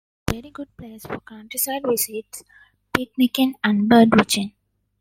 It 0.29 0.31
is 0.31 0.31
a 0.31 0.41
very 0.41 0.49
good 0.49 0.77
place 0.77 1.01
for 1.05 1.19
countryside 1.19 1.83
visits, 1.85 2.41
picnicking 2.91 3.53
and 3.63 3.87
bird 3.87 4.09
watching. 4.15 4.53